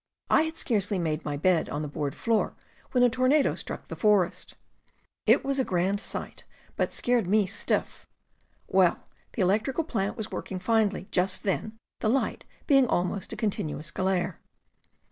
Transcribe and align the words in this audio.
I 0.31 0.41
had 0.41 0.57
scarcely 0.57 0.97
made 0.97 1.23
my 1.23 1.37
bed 1.37 1.69
on 1.69 1.83
the 1.83 1.87
board 1.87 2.15
floor 2.15 2.55
when 2.89 3.03
a 3.03 3.07
tornado 3.09 3.53
struck 3.53 3.87
the 3.87 3.95
forest. 3.95 4.55
It 5.27 5.45
was 5.45 5.59
a 5.59 5.63
grand 5.63 5.99
sight, 5.99 6.43
but 6.75 6.91
scared 6.91 7.27
me 7.27 7.45
stiff. 7.45 8.07
Well, 8.67 9.05
the 9.33 9.43
electric 9.43 9.77
plant 9.87 10.17
was 10.17 10.31
working 10.31 10.57
finely, 10.57 11.07
just 11.11 11.43
then, 11.43 11.77
the 11.99 12.09
lightning 12.09 12.47
being 12.65 12.87
almost 12.87 13.31
a 13.31 13.35
continuous 13.35 13.91
glare. 13.91 14.39